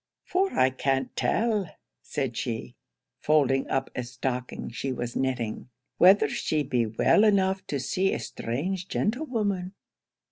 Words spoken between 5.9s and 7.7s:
'whether she be well enough